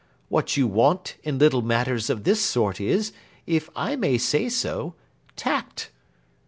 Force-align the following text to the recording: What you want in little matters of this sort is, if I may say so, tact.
What 0.29 0.57
you 0.57 0.65
want 0.65 1.17
in 1.21 1.37
little 1.37 1.61
matters 1.61 2.09
of 2.09 2.23
this 2.23 2.41
sort 2.41 2.81
is, 2.81 3.13
if 3.45 3.69
I 3.75 3.95
may 3.95 4.17
say 4.17 4.49
so, 4.49 4.95
tact. 5.35 5.91